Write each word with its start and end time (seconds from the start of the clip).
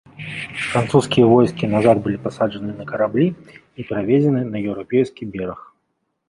Французскія 0.69 1.25
войскі 1.33 1.69
назад 1.73 1.97
былі 2.07 2.17
пасаджаны 2.23 2.71
на 2.79 2.85
караблі 2.93 3.27
і 3.53 3.81
перавезены 3.91 4.41
на 4.51 4.57
еўрапейскі 4.69 5.23
бераг. 5.37 5.59